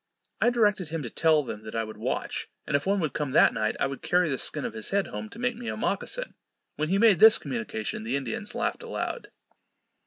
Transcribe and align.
I 0.41 0.49
directed 0.49 0.87
him 0.87 1.03
to 1.03 1.11
tell 1.11 1.43
them 1.43 1.61
that 1.61 1.75
I 1.75 1.83
would 1.83 1.95
watch, 1.97 2.47
and 2.65 2.75
if 2.75 2.87
one 2.87 2.99
would 3.01 3.13
come 3.13 3.33
that 3.33 3.53
night, 3.53 3.75
I 3.79 3.85
would 3.85 4.01
carry 4.01 4.29
the 4.31 4.39
skin 4.39 4.65
of 4.65 4.73
his 4.73 4.89
head 4.89 5.05
home 5.05 5.29
to 5.29 5.37
make 5.37 5.55
me 5.55 5.69
a 5.69 5.77
mockasin. 5.77 6.33
When 6.75 6.89
he 6.89 6.97
made 6.97 7.19
this 7.19 7.37
communication, 7.37 8.03
the 8.03 8.15
Indians 8.15 8.55
laughed 8.55 8.81
aloud. 8.81 9.29